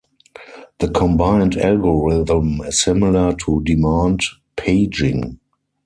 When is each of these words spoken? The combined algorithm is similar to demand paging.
The 0.79 0.87
combined 0.87 1.57
algorithm 1.59 2.61
is 2.61 2.81
similar 2.81 3.35
to 3.35 3.61
demand 3.63 4.21
paging. 4.55 5.37